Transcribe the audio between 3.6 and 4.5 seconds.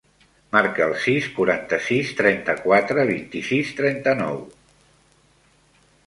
trenta-nou.